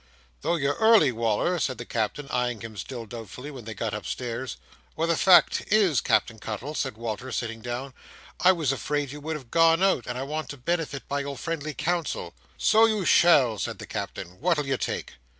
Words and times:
"Though 0.41 0.55
you're 0.55 0.73
early, 0.77 1.11
Wal"r," 1.11 1.59
said 1.59 1.77
the 1.77 1.85
Captain, 1.85 2.27
eyeing 2.31 2.61
him 2.61 2.75
still 2.75 3.05
doubtfully, 3.05 3.51
when 3.51 3.65
they 3.65 3.75
got 3.75 3.93
upstairs: 3.93 4.57
"Why, 4.95 5.05
the 5.05 5.15
fact 5.15 5.63
is, 5.67 6.01
Captain 6.01 6.39
Cuttle," 6.39 6.73
said 6.73 6.97
Walter, 6.97 7.31
sitting 7.31 7.61
down, 7.61 7.93
"I 8.39 8.51
was 8.51 8.71
afraid 8.71 9.11
you 9.11 9.19
would 9.21 9.35
have 9.35 9.51
gone 9.51 9.83
out, 9.83 10.07
and 10.07 10.17
I 10.17 10.23
want 10.23 10.49
to 10.49 10.57
benefit 10.57 11.07
by 11.07 11.19
your 11.19 11.37
friendly 11.37 11.75
counsel." 11.75 12.33
"So 12.57 12.87
you 12.87 13.05
shall," 13.05 13.59
said 13.59 13.77
the 13.77 13.85
Captain; 13.85 14.39
"what'll 14.39 14.65
you 14.65 14.77
take?" 14.77 15.17